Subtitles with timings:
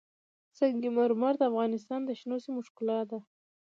[0.57, 3.19] سنگ مرمر د افغانستان د شنو سیمو ښکلا ده.